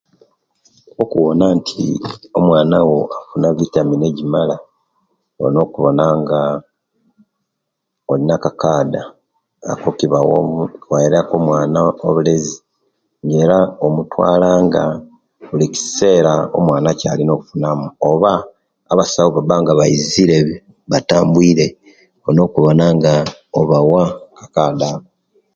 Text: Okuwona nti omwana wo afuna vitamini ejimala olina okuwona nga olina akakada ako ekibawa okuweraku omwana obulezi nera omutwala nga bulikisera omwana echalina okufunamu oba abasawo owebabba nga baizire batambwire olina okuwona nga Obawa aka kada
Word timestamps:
Okuwona 1.01 1.45
nti 1.57 1.83
omwana 2.39 2.77
wo 2.89 2.99
afuna 3.17 3.47
vitamini 3.57 4.05
ejimala 4.09 4.55
olina 5.43 5.59
okuwona 5.65 6.03
nga 6.19 6.41
olina 8.11 8.33
akakada 8.37 9.01
ako 9.71 9.87
ekibawa 9.93 10.35
okuweraku 10.75 11.33
omwana 11.39 11.77
obulezi 12.07 12.55
nera 13.27 13.57
omutwala 13.85 14.49
nga 14.65 14.83
bulikisera 15.47 16.33
omwana 16.57 16.89
echalina 16.93 17.31
okufunamu 17.33 17.85
oba 18.09 18.33
abasawo 18.91 19.27
owebabba 19.29 19.55
nga 19.61 19.73
baizire 19.79 20.37
batambwire 20.91 21.65
olina 22.25 22.41
okuwona 22.47 22.85
nga 22.97 23.13
Obawa 23.59 24.03
aka 24.43 24.47
kada 24.55 24.91